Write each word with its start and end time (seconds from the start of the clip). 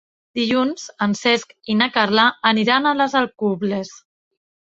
Dilluns 0.37 0.85
en 1.05 1.11
Cesc 1.19 1.51
i 1.73 1.75
na 1.81 1.89
Carla 1.99 2.25
aniran 2.53 2.89
a 2.89 2.95
les 3.03 3.15
Alcubles. 3.23 3.93